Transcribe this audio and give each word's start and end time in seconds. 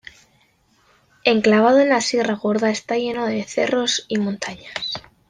Enclavado 1.25 1.79
en 1.79 1.89
la 1.89 2.01
Sierra 2.01 2.33
Gorda, 2.33 2.71
está 2.71 2.95
lleno 2.97 3.27
de 3.27 3.43
cerros 3.43 4.05
y 4.07 4.17
montañas. 4.17 4.73